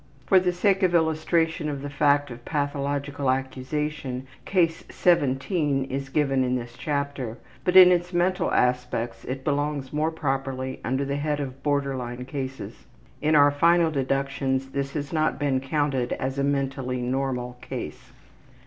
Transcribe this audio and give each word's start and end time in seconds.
For 0.25 0.39
the 0.39 0.51
sake 0.51 0.81
of 0.81 0.95
illustration 0.95 1.69
of 1.69 1.83
the 1.83 1.89
fact 1.91 2.31
of 2.31 2.43
pathological 2.43 3.29
accusation 3.29 4.25
Case 4.45 4.83
17 4.89 5.83
is 5.85 6.09
given 6.09 6.43
in 6.43 6.55
this 6.55 6.75
chapter, 6.75 7.37
but 7.63 7.75
in 7.75 7.91
its 7.91 8.11
mental 8.11 8.51
aspects 8.51 9.23
it 9.25 9.43
belongs 9.43 9.93
more 9.93 10.09
properly 10.09 10.79
under 10.83 11.05
the 11.05 11.17
head 11.17 11.39
of 11.39 11.61
border 11.61 11.95
line 11.95 12.25
cases. 12.25 12.87
In 13.21 13.35
our 13.35 13.51
final 13.51 13.91
deductions 13.91 14.69
this 14.71 14.93
has 14.93 15.13
not 15.13 15.37
been 15.37 15.59
counted 15.59 16.13
as 16.13 16.39
a 16.39 16.43
mentally 16.43 16.99
normal 16.99 17.59
case. 17.61 18.11